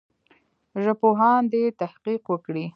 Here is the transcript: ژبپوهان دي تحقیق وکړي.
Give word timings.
ژبپوهان 0.83 1.41
دي 1.53 1.63
تحقیق 1.81 2.21
وکړي. 2.29 2.65